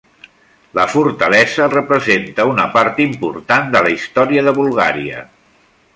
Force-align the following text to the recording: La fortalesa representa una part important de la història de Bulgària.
La 0.77 0.85
fortalesa 0.93 1.67
representa 1.73 2.47
una 2.53 2.65
part 2.77 3.03
important 3.07 3.69
de 3.77 3.85
la 3.89 3.93
història 3.99 4.45
de 4.49 4.59
Bulgària. 4.63 5.25